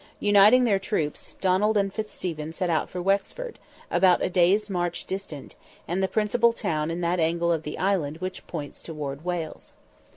[0.19, 3.59] Uniting their troops, Donald and Fitzstephen set out for Wexford,
[3.91, 5.55] about a day's march distant,
[5.87, 9.73] and the principal town in that angle of the island which points towards Wales.